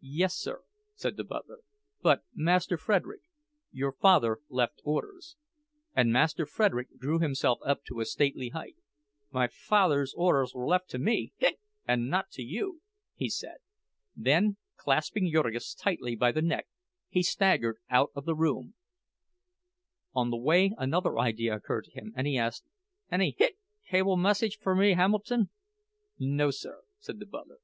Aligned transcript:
"Yes, 0.00 0.34
sir," 0.36 0.62
said 0.96 1.16
the 1.16 1.22
butler, 1.22 1.58
"but, 2.02 2.24
Master 2.34 2.76
Frederick, 2.76 3.20
your 3.70 3.92
father 3.92 4.40
left 4.48 4.80
orders—" 4.82 5.36
And 5.94 6.12
Master 6.12 6.44
Frederick 6.44 6.88
drew 6.98 7.20
himself 7.20 7.60
up 7.64 7.84
to 7.84 8.00
a 8.00 8.04
stately 8.04 8.48
height. 8.48 8.74
"My 9.30 9.46
father's 9.46 10.12
orders 10.14 10.54
were 10.56 10.66
left 10.66 10.88
to 10.90 10.98
me—hic—an' 10.98 12.08
not 12.08 12.32
to 12.32 12.42
you," 12.42 12.80
he 13.14 13.28
said. 13.30 13.58
Then, 14.16 14.56
clasping 14.74 15.30
Jurgis 15.30 15.72
tightly 15.74 16.16
by 16.16 16.32
the 16.32 16.42
neck, 16.42 16.66
he 17.08 17.22
staggered 17.22 17.76
out 17.88 18.10
of 18.16 18.24
the 18.24 18.34
room; 18.34 18.74
on 20.12 20.30
the 20.30 20.36
way 20.36 20.74
another 20.78 21.16
idea 21.16 21.54
occurred 21.54 21.84
to 21.84 21.92
him, 21.92 22.12
and 22.16 22.26
he 22.26 22.36
asked: 22.36 22.64
"Any—hic—cable 23.12 24.16
message 24.16 24.58
for 24.60 24.74
me, 24.74 24.94
Hamilton?" 24.94 25.48
"No, 26.18 26.50
sir," 26.50 26.82
said 26.98 27.20
the 27.20 27.26
butler. 27.26 27.58